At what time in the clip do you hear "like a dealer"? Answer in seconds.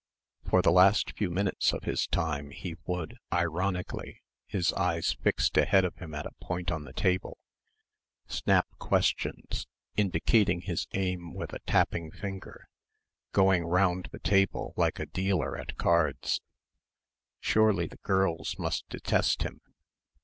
14.75-15.55